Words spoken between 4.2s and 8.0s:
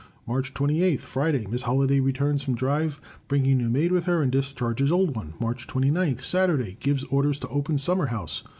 and discharges old one. March 29, Saturday— Gives orders to open